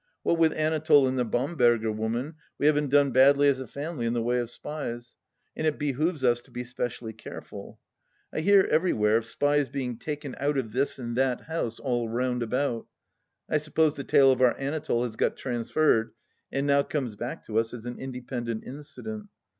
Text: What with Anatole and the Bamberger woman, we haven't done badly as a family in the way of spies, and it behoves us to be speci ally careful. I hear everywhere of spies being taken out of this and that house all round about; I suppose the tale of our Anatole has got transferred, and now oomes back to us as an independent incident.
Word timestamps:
What 0.23 0.39
with 0.39 0.51
Anatole 0.53 1.07
and 1.07 1.19
the 1.19 1.23
Bamberger 1.23 1.91
woman, 1.91 2.33
we 2.57 2.65
haven't 2.65 2.89
done 2.89 3.11
badly 3.11 3.47
as 3.49 3.59
a 3.59 3.67
family 3.67 4.07
in 4.07 4.13
the 4.13 4.23
way 4.23 4.39
of 4.39 4.49
spies, 4.49 5.15
and 5.55 5.67
it 5.67 5.77
behoves 5.77 6.23
us 6.23 6.41
to 6.41 6.49
be 6.49 6.63
speci 6.63 7.03
ally 7.03 7.11
careful. 7.11 7.79
I 8.33 8.39
hear 8.39 8.61
everywhere 8.63 9.17
of 9.17 9.27
spies 9.27 9.69
being 9.69 9.99
taken 9.99 10.35
out 10.39 10.57
of 10.57 10.71
this 10.71 10.97
and 10.97 11.15
that 11.17 11.41
house 11.41 11.77
all 11.77 12.09
round 12.09 12.41
about; 12.41 12.87
I 13.47 13.59
suppose 13.59 13.93
the 13.93 14.03
tale 14.03 14.31
of 14.31 14.41
our 14.41 14.57
Anatole 14.57 15.03
has 15.03 15.15
got 15.15 15.37
transferred, 15.37 16.13
and 16.51 16.65
now 16.65 16.81
oomes 16.83 17.15
back 17.15 17.45
to 17.45 17.59
us 17.59 17.71
as 17.71 17.85
an 17.85 17.99
independent 17.99 18.63
incident. 18.65 19.27